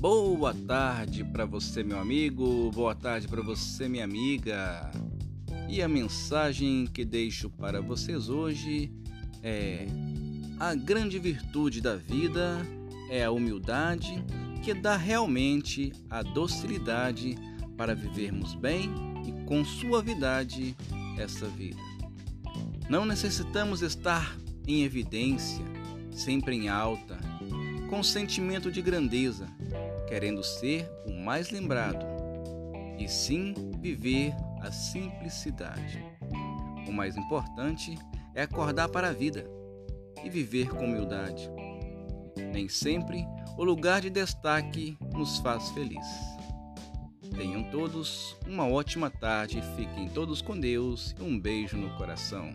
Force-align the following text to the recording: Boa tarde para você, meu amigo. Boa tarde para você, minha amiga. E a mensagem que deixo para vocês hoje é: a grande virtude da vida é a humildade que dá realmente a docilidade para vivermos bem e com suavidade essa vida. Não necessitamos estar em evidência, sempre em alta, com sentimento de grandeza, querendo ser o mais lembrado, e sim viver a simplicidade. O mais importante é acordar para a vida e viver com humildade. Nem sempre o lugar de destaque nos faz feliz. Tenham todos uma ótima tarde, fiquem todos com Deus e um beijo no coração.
Boa 0.00 0.54
tarde 0.54 1.24
para 1.24 1.44
você, 1.44 1.82
meu 1.82 1.98
amigo. 1.98 2.70
Boa 2.70 2.94
tarde 2.94 3.26
para 3.26 3.42
você, 3.42 3.88
minha 3.88 4.04
amiga. 4.04 4.92
E 5.68 5.82
a 5.82 5.88
mensagem 5.88 6.86
que 6.86 7.04
deixo 7.04 7.50
para 7.50 7.80
vocês 7.80 8.28
hoje 8.28 8.92
é: 9.42 9.88
a 10.60 10.72
grande 10.72 11.18
virtude 11.18 11.80
da 11.80 11.96
vida 11.96 12.64
é 13.10 13.24
a 13.24 13.32
humildade 13.32 14.24
que 14.62 14.72
dá 14.72 14.96
realmente 14.96 15.92
a 16.08 16.22
docilidade 16.22 17.36
para 17.76 17.92
vivermos 17.92 18.54
bem 18.54 18.92
e 19.26 19.44
com 19.46 19.64
suavidade 19.64 20.76
essa 21.18 21.48
vida. 21.48 21.82
Não 22.88 23.04
necessitamos 23.04 23.82
estar 23.82 24.38
em 24.64 24.84
evidência, 24.84 25.64
sempre 26.12 26.54
em 26.54 26.68
alta, 26.68 27.18
com 27.88 28.02
sentimento 28.02 28.70
de 28.70 28.82
grandeza, 28.82 29.48
querendo 30.06 30.44
ser 30.44 30.88
o 31.06 31.12
mais 31.12 31.50
lembrado, 31.50 32.04
e 32.98 33.08
sim 33.08 33.54
viver 33.80 34.34
a 34.60 34.70
simplicidade. 34.70 36.04
O 36.86 36.92
mais 36.92 37.16
importante 37.16 37.98
é 38.34 38.42
acordar 38.42 38.88
para 38.88 39.08
a 39.08 39.12
vida 39.12 39.44
e 40.22 40.28
viver 40.28 40.68
com 40.68 40.84
humildade. 40.84 41.50
Nem 42.52 42.68
sempre 42.68 43.26
o 43.56 43.64
lugar 43.64 44.00
de 44.00 44.10
destaque 44.10 44.96
nos 45.14 45.38
faz 45.38 45.70
feliz. 45.70 46.06
Tenham 47.34 47.64
todos 47.70 48.36
uma 48.46 48.66
ótima 48.66 49.10
tarde, 49.10 49.62
fiquem 49.76 50.08
todos 50.08 50.42
com 50.42 50.58
Deus 50.58 51.14
e 51.18 51.22
um 51.22 51.38
beijo 51.38 51.76
no 51.76 51.96
coração. 51.96 52.52